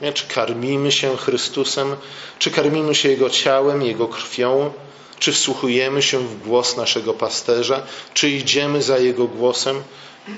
Nie? 0.00 0.12
Czy 0.12 0.26
karmimy 0.26 0.92
się 0.92 1.16
Chrystusem? 1.16 1.96
Czy 2.38 2.50
karmimy 2.50 2.94
się 2.94 3.08
Jego 3.08 3.30
ciałem, 3.30 3.82
Jego 3.82 4.08
krwią? 4.08 4.72
Czy 5.18 5.32
wsłuchujemy 5.32 6.02
się 6.02 6.18
w 6.18 6.42
głos 6.42 6.76
naszego 6.76 7.14
pasterza? 7.14 7.82
Czy 8.14 8.30
idziemy 8.30 8.82
za 8.82 8.98
Jego 8.98 9.26
głosem? 9.26 9.82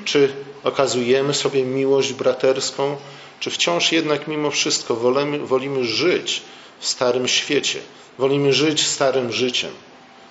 Czy 0.05 0.33
okazujemy 0.65 1.35
sobie 1.35 1.65
miłość 1.65 2.13
braterską? 2.13 2.97
Czy 3.41 3.51
wciąż 3.51 3.93
jednak 3.93 4.29
mimo 4.29 4.51
wszystko 4.51 4.97
wolimy, 4.97 5.39
wolimy 5.39 5.85
żyć 5.85 6.43
w 6.81 6.87
starym 6.87 7.29
świecie? 7.29 7.79
Wolimy 8.19 8.53
żyć 8.53 8.87
starym 8.87 9.33
życiem? 9.33 9.71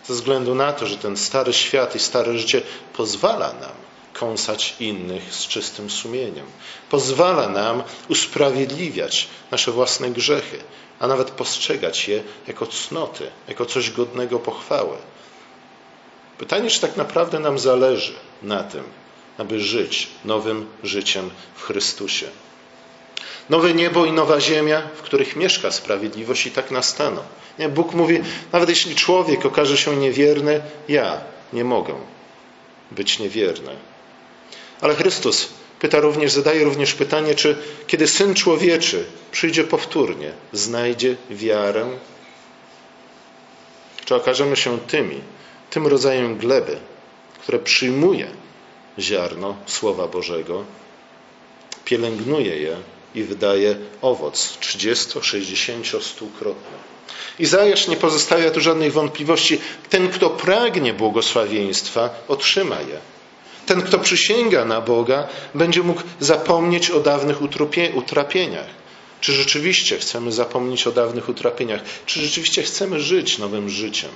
Ze 0.05 0.13
względu 0.13 0.55
na 0.55 0.73
to, 0.73 0.85
że 0.85 0.97
ten 0.97 1.17
stary 1.17 1.53
świat 1.53 1.95
i 1.95 1.99
stare 1.99 2.37
życie 2.37 2.61
pozwala 2.93 3.53
nam 3.53 3.87
kąsać 4.19 4.75
innych 4.79 5.33
z 5.33 5.47
czystym 5.47 5.89
sumieniem. 5.89 6.45
Pozwala 6.89 7.49
nam 7.49 7.83
usprawiedliwiać 8.09 9.27
nasze 9.51 9.71
własne 9.71 10.09
grzechy, 10.09 10.59
a 10.99 11.07
nawet 11.07 11.31
postrzegać 11.31 12.07
je 12.07 12.23
jako 12.47 12.67
cnoty, 12.67 13.31
jako 13.47 13.65
coś 13.65 13.91
godnego 13.91 14.39
pochwały. 14.39 14.97
Pytanie, 16.37 16.69
czy 16.69 16.81
tak 16.81 16.97
naprawdę 16.97 17.39
nam 17.39 17.59
zależy 17.59 18.13
na 18.43 18.63
tym, 18.63 18.83
aby 19.37 19.59
żyć 19.59 20.07
nowym 20.25 20.67
życiem 20.83 21.29
w 21.55 21.63
Chrystusie. 21.63 22.27
Nowe 23.49 23.73
niebo 23.73 24.05
i 24.05 24.11
nowa 24.11 24.39
ziemia, 24.39 24.81
w 24.95 25.01
których 25.01 25.35
mieszka 25.35 25.71
sprawiedliwość 25.71 26.45
i 26.45 26.51
tak 26.51 26.71
nastaną. 26.71 27.21
Nie, 27.59 27.69
Bóg 27.69 27.93
mówi, 27.93 28.19
nawet 28.51 28.69
jeśli 28.69 28.95
człowiek 28.95 29.45
okaże 29.45 29.77
się 29.77 29.95
niewierny, 29.95 30.61
ja 30.89 31.21
nie 31.53 31.63
mogę 31.63 31.95
być 32.91 33.19
niewierny. 33.19 33.75
Ale 34.81 34.95
Chrystus 34.95 35.49
pyta 35.79 35.99
również, 35.99 36.31
zadaje 36.31 36.63
również 36.63 36.93
pytanie, 36.93 37.35
czy 37.35 37.57
kiedy 37.87 38.07
Syn 38.07 38.33
Człowieczy 38.33 39.05
przyjdzie 39.31 39.63
powtórnie, 39.63 40.31
znajdzie 40.53 41.15
wiarę? 41.29 41.87
Czy 44.05 44.15
okażemy 44.15 44.55
się 44.55 44.79
tymi, 44.79 45.21
tym 45.69 45.87
rodzajem 45.87 46.37
gleby, 46.37 46.77
które 47.41 47.59
przyjmuje 47.59 48.27
ziarno 48.99 49.55
Słowa 49.65 50.07
Bożego, 50.07 50.65
pielęgnuje 51.85 52.55
je 52.55 52.77
i 53.15 53.23
wydaje 53.23 53.75
owoc 54.01 54.57
30, 54.59 55.19
60, 55.21 55.85
100-krotny. 55.85 56.77
Izajasz 57.39 57.87
nie 57.87 57.95
pozostawia 57.95 58.51
tu 58.51 58.61
żadnych 58.61 58.93
wątpliwości. 58.93 59.59
Ten, 59.89 60.09
kto 60.09 60.29
pragnie 60.29 60.93
błogosławieństwa, 60.93 62.09
otrzyma 62.27 62.81
je. 62.81 62.99
Ten, 63.67 63.81
kto 63.81 63.99
przysięga 63.99 64.65
na 64.65 64.81
Boga, 64.81 65.27
będzie 65.55 65.83
mógł 65.83 66.01
zapomnieć 66.19 66.91
o 66.91 66.99
dawnych 66.99 67.37
utrapieniach. 67.95 68.67
Czy 69.21 69.33
rzeczywiście 69.33 69.97
chcemy 69.97 70.31
zapomnieć 70.31 70.87
o 70.87 70.91
dawnych 70.91 71.29
utrapieniach? 71.29 71.81
Czy 72.05 72.21
rzeczywiście 72.21 72.63
chcemy 72.63 72.99
żyć 72.99 73.37
nowym 73.37 73.69
życiem? 73.69 74.11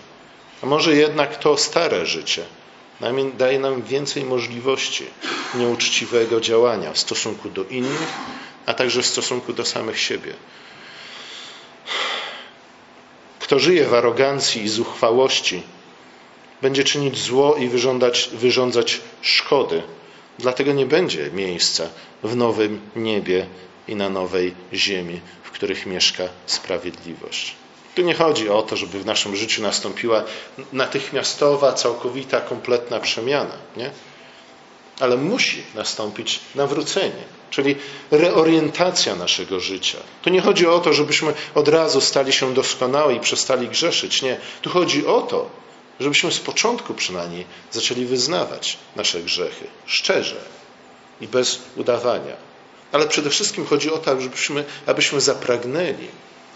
A 0.63 0.65
może 0.65 0.96
jednak 0.96 1.39
to 1.39 1.58
stare 1.58 2.05
życie 2.05 2.46
daje 3.38 3.60
nam 3.60 3.81
więcej 3.81 4.24
możliwości 4.24 5.05
nieuczciwego 5.55 6.41
działania 6.41 6.93
w 6.93 7.00
stosunku 7.00 7.50
do 7.50 7.63
innych, 7.63 8.08
a 8.65 8.74
także 8.74 9.01
w 9.01 9.05
stosunku 9.05 9.53
do 9.53 9.65
samych 9.65 10.00
siebie. 10.00 10.34
Kto 13.39 13.60
żyje 13.60 13.88
w 13.88 13.93
arogancji 13.93 14.63
i 14.63 14.70
zuchwałości, 14.70 15.63
będzie 16.62 16.84
czynić 16.84 17.18
zło 17.18 17.56
i 17.56 17.70
wyrządzać, 17.70 18.30
wyrządzać 18.34 19.01
szkody. 19.22 19.84
Dlatego 20.39 20.74
nie 20.74 20.86
będzie 20.86 21.30
miejsca 21.34 21.84
w 22.24 22.36
nowym 22.36 22.82
niebie 22.96 23.46
i 23.88 23.96
na 23.96 24.10
nowej 24.10 24.53
ziemi, 24.74 25.20
w 25.44 25.51
których 25.51 25.86
mieszka 25.86 26.24
sprawiedliwość. 26.46 27.55
Tu 27.96 28.01
nie 28.01 28.14
chodzi 28.14 28.50
o 28.50 28.62
to, 28.62 28.75
żeby 28.77 29.00
w 29.00 29.05
naszym 29.05 29.35
życiu 29.35 29.62
nastąpiła 29.62 30.24
natychmiastowa, 30.74 31.74
całkowita, 31.74 32.42
kompletna 32.42 33.00
przemiana, 33.00 33.53
nie? 33.77 33.92
ale 35.01 35.18
musi 35.18 35.64
nastąpić 35.75 36.40
nawrócenie, 36.55 37.24
czyli 37.50 37.75
reorientacja 38.12 39.16
naszego 39.16 39.59
życia. 39.59 39.98
Tu 40.22 40.29
nie 40.29 40.42
chodzi 40.42 40.68
o 40.68 40.79
to, 40.79 40.94
żebyśmy 40.94 41.33
od 41.55 41.68
razu 41.68 42.01
stali 42.01 42.33
się 42.33 42.53
doskonali 42.53 43.18
i 43.18 43.20
przestali 43.20 43.68
grzeszyć. 43.68 44.22
Nie. 44.22 44.38
Tu 44.62 44.70
chodzi 44.70 45.05
o 45.05 45.22
to, 45.22 45.50
żebyśmy 46.00 46.32
z 46.32 46.40
początku 46.40 46.94
przynajmniej 46.94 47.46
zaczęli 47.72 48.06
wyznawać 48.06 48.77
nasze 48.96 49.22
grzechy 49.22 49.66
szczerze 49.86 50.42
i 51.22 51.27
bez 51.27 51.60
udawania. 51.75 52.36
Ale 52.92 53.08
przede 53.08 53.30
wszystkim 53.30 53.66
chodzi 53.66 53.92
o 53.92 53.98
to, 53.98 54.12
abyśmy, 54.12 54.64
abyśmy 54.86 55.22
zapragnęli 55.22 56.08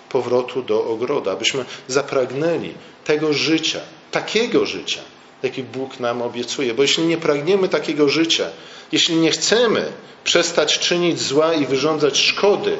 powrotu 0.09 0.61
do 0.63 0.85
ogrodu, 0.85 1.29
abyśmy 1.29 1.65
zapragnęli 1.87 2.73
tego 3.03 3.33
życia, 3.33 3.79
takiego 4.11 4.65
życia, 4.65 5.01
jaki 5.43 5.63
Bóg 5.63 5.99
nam 5.99 6.21
obiecuje. 6.21 6.73
Bo 6.73 6.81
jeśli 6.81 7.03
nie 7.03 7.17
pragniemy 7.17 7.69
takiego 7.69 8.09
życia, 8.09 8.49
jeśli 8.91 9.15
nie 9.15 9.31
chcemy 9.31 9.91
przestać 10.23 10.79
czynić 10.79 11.21
zła 11.21 11.53
i 11.53 11.65
wyrządzać 11.65 12.17
szkody, 12.17 12.77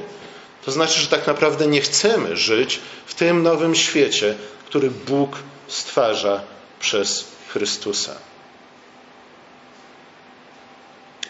to 0.65 0.71
znaczy, 0.71 0.99
że 0.99 1.07
tak 1.07 1.27
naprawdę 1.27 1.67
nie 1.67 1.81
chcemy 1.81 2.37
żyć 2.37 2.79
w 3.05 3.13
tym 3.13 3.43
nowym 3.43 3.75
świecie, 3.75 4.35
który 4.65 4.91
Bóg 4.91 5.37
stwarza 5.67 6.41
przez 6.79 7.27
Chrystusa. 7.47 8.15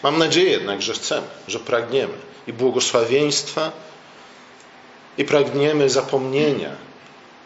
Mam 0.02 0.18
nadzieję 0.18 0.50
jednak, 0.50 0.82
że 0.82 0.92
chcemy, 0.92 1.26
że 1.48 1.58
pragniemy 1.60 2.14
i 2.46 2.52
błogosławieństwa, 2.52 3.72
i 5.18 5.24
pragniemy 5.24 5.90
zapomnienia, 5.90 6.70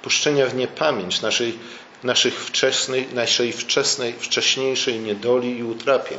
puszczenia 0.03 0.46
w 0.46 0.55
niepamięć 0.55 1.20
naszej, 1.20 1.59
naszych 2.05 2.44
wczesnej, 2.44 3.09
naszej 3.12 3.53
wczesnej, 3.53 4.12
wcześniejszej 4.12 5.00
niedoli 5.00 5.59
i 5.59 5.64
utrapień. 5.64 6.18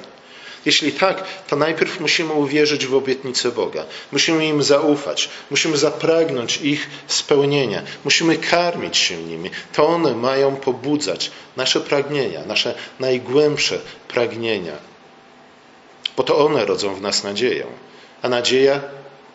Jeśli 0.65 0.91
tak, 0.91 1.23
to 1.47 1.55
najpierw 1.55 1.99
musimy 1.99 2.33
uwierzyć 2.33 2.85
w 2.85 2.95
obietnice 2.95 3.51
Boga. 3.51 3.85
Musimy 4.11 4.47
im 4.47 4.63
zaufać. 4.63 5.29
Musimy 5.49 5.77
zapragnąć 5.77 6.57
ich 6.57 6.89
spełnienia. 7.07 7.81
Musimy 8.03 8.37
karmić 8.37 8.97
się 8.97 9.17
nimi. 9.17 9.49
To 9.73 9.87
one 9.87 10.15
mają 10.15 10.55
pobudzać 10.55 11.31
nasze 11.57 11.81
pragnienia, 11.81 12.45
nasze 12.45 12.75
najgłębsze 12.99 13.79
pragnienia. 14.07 14.73
Bo 16.17 16.23
to 16.23 16.45
one 16.45 16.65
rodzą 16.65 16.95
w 16.95 17.01
nas 17.01 17.23
nadzieję. 17.23 17.65
A 18.21 18.29
nadzieja 18.29 18.81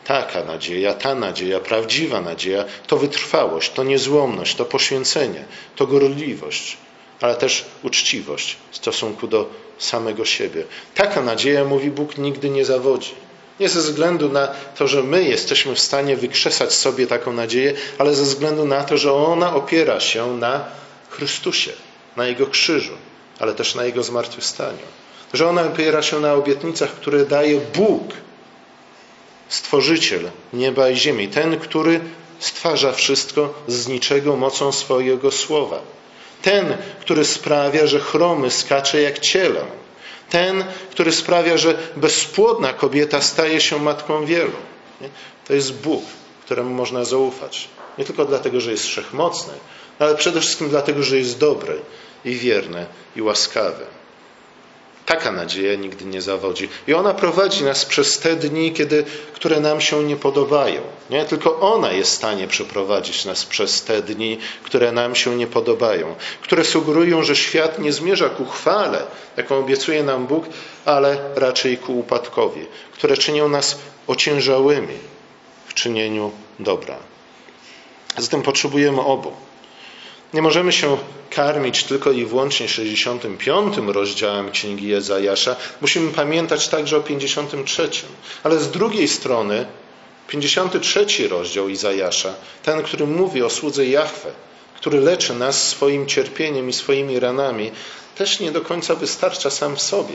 Taka 0.06 0.44
nadzieja, 0.44 0.94
ta 0.94 1.14
nadzieja, 1.14 1.60
prawdziwa 1.60 2.20
nadzieja 2.20 2.64
to 2.86 2.96
wytrwałość, 2.96 3.70
to 3.70 3.84
niezłomność, 3.84 4.54
to 4.54 4.64
poświęcenie, 4.64 5.44
to 5.76 5.86
gorliwość, 5.86 6.76
ale 7.20 7.34
też 7.34 7.64
uczciwość 7.82 8.56
w 8.70 8.76
stosunku 8.76 9.26
do 9.26 9.50
samego 9.78 10.24
siebie. 10.24 10.64
Taka 10.94 11.22
nadzieja, 11.22 11.64
mówi 11.64 11.90
Bóg, 11.90 12.18
nigdy 12.18 12.50
nie 12.50 12.64
zawodzi. 12.64 13.14
Nie 13.60 13.68
ze 13.68 13.80
względu 13.80 14.28
na 14.28 14.48
to, 14.78 14.88
że 14.88 15.02
my 15.02 15.24
jesteśmy 15.24 15.74
w 15.74 15.80
stanie 15.80 16.16
wykrzesać 16.16 16.72
sobie 16.72 17.06
taką 17.06 17.32
nadzieję, 17.32 17.74
ale 17.98 18.14
ze 18.14 18.22
względu 18.22 18.64
na 18.64 18.84
to, 18.84 18.98
że 18.98 19.12
ona 19.12 19.54
opiera 19.54 20.00
się 20.00 20.36
na 20.36 20.64
Chrystusie, 21.10 21.72
na 22.16 22.26
Jego 22.26 22.46
krzyżu, 22.46 22.92
ale 23.38 23.54
też 23.54 23.74
na 23.74 23.84
Jego 23.84 24.02
zmartwychwstaniu. 24.02 24.86
Że 25.32 25.48
ona 25.48 25.62
opiera 25.62 26.02
się 26.02 26.20
na 26.20 26.34
obietnicach, 26.34 26.90
które 26.90 27.24
daje 27.24 27.60
Bóg 27.74 28.12
Stworzyciel 29.48 30.30
nieba 30.52 30.88
i 30.90 30.96
ziemi, 30.96 31.28
ten, 31.28 31.58
który 31.58 32.00
stwarza 32.38 32.92
wszystko 32.92 33.54
z 33.68 33.88
niczego 33.88 34.36
mocą 34.36 34.72
swojego 34.72 35.30
słowa. 35.30 35.80
Ten, 36.42 36.76
który 37.00 37.24
sprawia, 37.24 37.86
że 37.86 38.00
chromy 38.00 38.50
skacze 38.50 39.02
jak 39.02 39.18
ciele. 39.18 39.60
Ten, 40.30 40.64
który 40.90 41.12
sprawia, 41.12 41.56
że 41.56 41.78
bezpłodna 41.96 42.72
kobieta 42.72 43.20
staje 43.20 43.60
się 43.60 43.78
matką 43.78 44.26
wielu. 44.26 44.52
To 45.46 45.54
jest 45.54 45.74
Bóg, 45.74 46.04
któremu 46.44 46.74
można 46.74 47.04
zaufać. 47.04 47.68
Nie 47.98 48.04
tylko 48.04 48.24
dlatego, 48.24 48.60
że 48.60 48.70
jest 48.70 48.84
wszechmocny, 48.84 49.52
ale 49.98 50.14
przede 50.14 50.40
wszystkim 50.40 50.68
dlatego, 50.68 51.02
że 51.02 51.18
jest 51.18 51.38
dobry 51.38 51.80
i 52.24 52.34
wierny 52.34 52.86
i 53.16 53.22
łaskawy. 53.22 53.84
Taka 55.06 55.32
nadzieja 55.32 55.74
nigdy 55.74 56.04
nie 56.04 56.22
zawodzi. 56.22 56.68
I 56.86 56.94
ona 56.94 57.14
prowadzi 57.14 57.64
nas 57.64 57.84
przez 57.84 58.18
te 58.18 58.36
dni, 58.36 58.72
kiedy, 58.72 59.04
które 59.32 59.60
nam 59.60 59.80
się 59.80 60.04
nie 60.04 60.16
podobają. 60.16 60.80
Nie? 61.10 61.24
Tylko 61.24 61.60
ona 61.60 61.92
jest 61.92 62.10
w 62.10 62.14
stanie 62.14 62.48
przeprowadzić 62.48 63.24
nas 63.24 63.44
przez 63.44 63.82
te 63.82 64.02
dni, 64.02 64.38
które 64.62 64.92
nam 64.92 65.14
się 65.14 65.36
nie 65.36 65.46
podobają, 65.46 66.14
które 66.42 66.64
sugerują, 66.64 67.22
że 67.22 67.36
świat 67.36 67.78
nie 67.78 67.92
zmierza 67.92 68.28
ku 68.28 68.44
chwale, 68.44 69.02
jaką 69.36 69.58
obiecuje 69.58 70.02
nam 70.02 70.26
Bóg, 70.26 70.44
ale 70.84 71.18
raczej 71.34 71.78
ku 71.78 71.98
upadkowi, 71.98 72.66
które 72.92 73.16
czynią 73.16 73.48
nas 73.48 73.78
ociężałymi 74.06 74.98
w 75.66 75.74
czynieniu 75.74 76.32
dobra. 76.58 76.96
Zatem 78.18 78.42
potrzebujemy 78.42 79.00
obu. 79.00 79.45
Nie 80.34 80.42
możemy 80.42 80.72
się 80.72 80.98
karmić 81.30 81.84
tylko 81.84 82.10
i 82.10 82.24
wyłącznie 82.24 82.68
65 82.68 83.76
rozdziałem 83.86 84.50
Księgi 84.50 84.88
Jezajasza. 84.88 85.56
Musimy 85.80 86.12
pamiętać 86.12 86.68
także 86.68 86.96
o 86.96 87.00
53. 87.00 87.90
Ale 88.42 88.58
z 88.58 88.70
drugiej 88.70 89.08
strony 89.08 89.66
53 90.28 91.28
rozdział 91.28 91.68
Izajasza, 91.68 92.34
ten, 92.62 92.82
który 92.82 93.06
mówi 93.06 93.42
o 93.42 93.50
słudze 93.50 93.86
Jahwe, 93.86 94.30
który 94.76 95.00
leczy 95.00 95.34
nas 95.34 95.68
swoim 95.68 96.06
cierpieniem 96.06 96.68
i 96.68 96.72
swoimi 96.72 97.20
ranami, 97.20 97.70
też 98.14 98.40
nie 98.40 98.52
do 98.52 98.60
końca 98.60 98.94
wystarcza 98.94 99.50
sam 99.50 99.76
w 99.76 99.82
sobie. 99.82 100.14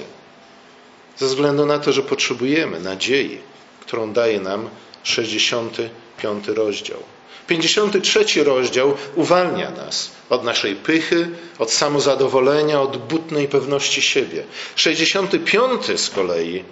Ze 1.17 1.25
względu 1.25 1.65
na 1.65 1.79
to, 1.79 1.91
że 1.91 2.03
potrzebujemy 2.03 2.79
nadziei, 2.79 3.37
którą 3.79 4.13
daje 4.13 4.39
nam 4.39 4.69
65 5.03 6.47
rozdział. 6.47 7.03
53 7.47 8.43
rozdział 8.43 8.97
uwalnia 9.15 9.71
nas 9.71 10.11
od 10.29 10.43
naszej 10.43 10.75
pychy, 10.75 11.29
od 11.59 11.71
samozadowolenia, 11.71 12.81
od 12.81 12.97
butnej 12.97 13.47
pewności 13.47 14.01
siebie. 14.01 14.43
65 14.75 16.01
z 16.01 16.09
kolei 16.09 16.63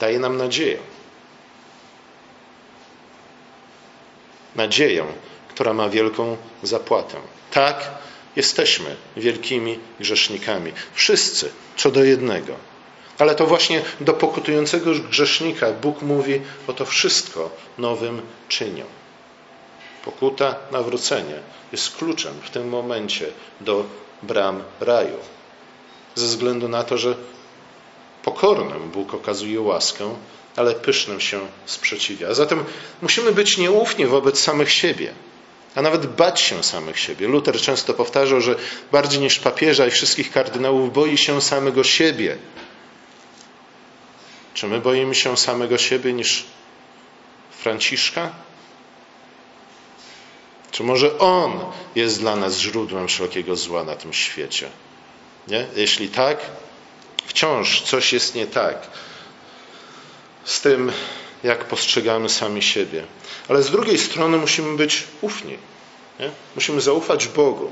daje 0.00 0.18
nam 0.18 0.36
nadzieję. 0.36 0.78
Nadzieję, 4.56 5.04
która 5.48 5.74
ma 5.74 5.88
wielką 5.88 6.36
zapłatę. 6.62 7.16
Tak, 7.50 7.90
jesteśmy 8.36 8.96
wielkimi 9.16 9.78
grzesznikami. 10.00 10.72
Wszyscy, 10.94 11.50
co 11.76 11.90
do 11.90 12.04
jednego. 12.04 12.54
Ale 13.18 13.34
to 13.34 13.46
właśnie 13.46 13.82
do 14.00 14.12
pokutującego 14.12 14.90
grzesznika 15.10 15.72
Bóg 15.72 16.02
mówi: 16.02 16.40
Oto 16.66 16.84
wszystko 16.86 17.50
nowym 17.78 18.22
czynią. 18.48 18.84
Pokuta, 20.04 20.54
nawrócenie 20.72 21.38
jest 21.72 21.96
kluczem 21.96 22.34
w 22.42 22.50
tym 22.50 22.68
momencie 22.68 23.26
do 23.60 23.84
bram 24.22 24.62
raju. 24.80 25.16
Ze 26.14 26.26
względu 26.26 26.68
na 26.68 26.84
to, 26.84 26.98
że 26.98 27.14
pokornym 28.22 28.90
Bóg 28.90 29.14
okazuje 29.14 29.60
łaskę, 29.60 30.14
ale 30.56 30.74
pysznym 30.74 31.20
się 31.20 31.40
sprzeciwia. 31.66 32.28
A 32.28 32.34
zatem 32.34 32.64
musimy 33.02 33.32
być 33.32 33.58
nieufni 33.58 34.06
wobec 34.06 34.40
samych 34.40 34.72
siebie, 34.72 35.12
a 35.74 35.82
nawet 35.82 36.06
bać 36.06 36.40
się 36.40 36.62
samych 36.62 36.98
siebie. 36.98 37.28
Luther 37.28 37.60
często 37.60 37.94
powtarzał, 37.94 38.40
że 38.40 38.54
bardziej 38.92 39.20
niż 39.20 39.38
papieża 39.38 39.86
i 39.86 39.90
wszystkich 39.90 40.30
kardynałów 40.30 40.92
boi 40.92 41.18
się 41.18 41.42
samego 41.42 41.84
siebie. 41.84 42.36
Czy 44.54 44.66
my 44.66 44.80
boimy 44.80 45.14
się 45.14 45.36
samego 45.36 45.78
siebie 45.78 46.12
niż 46.12 46.44
Franciszka? 47.50 48.30
Czy 50.70 50.82
może 50.82 51.18
On 51.18 51.60
jest 51.94 52.20
dla 52.20 52.36
nas 52.36 52.58
źródłem 52.58 53.08
wszelkiego 53.08 53.56
zła 53.56 53.84
na 53.84 53.96
tym 53.96 54.12
świecie? 54.12 54.70
Nie? 55.48 55.66
Jeśli 55.76 56.08
tak, 56.08 56.38
wciąż 57.26 57.82
coś 57.82 58.12
jest 58.12 58.34
nie 58.34 58.46
tak 58.46 58.86
z 60.44 60.60
tym, 60.60 60.92
jak 61.44 61.64
postrzegamy 61.64 62.28
sami 62.28 62.62
siebie. 62.62 63.04
Ale 63.48 63.62
z 63.62 63.70
drugiej 63.70 63.98
strony 63.98 64.38
musimy 64.38 64.76
być 64.76 65.04
ufni. 65.20 65.58
Nie? 66.20 66.30
Musimy 66.54 66.80
zaufać 66.80 67.28
Bogu, 67.28 67.70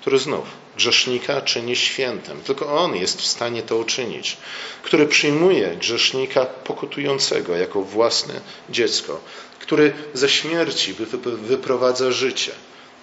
który 0.00 0.18
znów 0.18 0.44
grzesznika 0.78 1.40
czyni 1.40 1.76
świętem. 1.76 2.40
Tylko 2.40 2.78
On 2.78 2.96
jest 2.96 3.20
w 3.20 3.26
stanie 3.26 3.62
to 3.62 3.76
uczynić. 3.76 4.36
Który 4.82 5.06
przyjmuje 5.06 5.76
grzesznika 5.76 6.46
pokutującego 6.46 7.56
jako 7.56 7.82
własne 7.82 8.40
dziecko. 8.70 9.20
Który 9.60 9.92
ze 10.14 10.28
śmierci 10.28 10.94
wyprowadza 11.42 12.12
życie. 12.12 12.52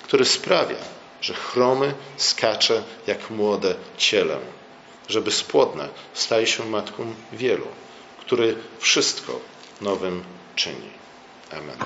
Który 0.04 0.26
sprawia, 0.26 0.78
że 1.22 1.34
chromy 1.34 1.94
skacze 2.18 2.84
jak 3.08 3.30
młode 3.30 3.76
ciele. 3.98 4.38
Że 5.08 5.22
bezpłodna 5.22 5.90
staje 6.14 6.48
się 6.48 6.66
matką 6.66 7.14
wielu 7.34 7.68
który 8.26 8.56
wszystko 8.80 9.40
nowym 9.82 10.24
czyni. 10.56 10.90
Amen. 11.52 11.78